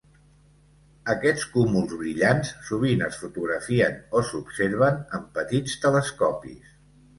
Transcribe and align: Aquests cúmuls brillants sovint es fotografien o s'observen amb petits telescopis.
Aquests 1.13 1.43
cúmuls 1.57 1.93
brillants 1.99 2.55
sovint 2.71 3.05
es 3.09 3.21
fotografien 3.25 4.01
o 4.21 4.25
s'observen 4.31 5.01
amb 5.21 5.31
petits 5.39 5.79
telescopis. 5.87 6.77